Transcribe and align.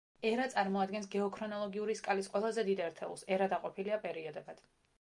ერა 0.27 0.45
წარმოადგენს 0.53 1.09
გეოქრონოლოგიური 1.15 1.97
სკალის 2.01 2.31
ყველაზე 2.35 2.65
დიდ 2.71 2.83
ერთეულს, 2.89 3.27
ერა 3.37 3.49
დაყოფილია 3.53 4.01
პერიოდებად. 4.07 4.69